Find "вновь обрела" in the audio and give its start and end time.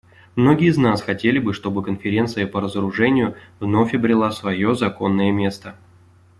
3.59-4.31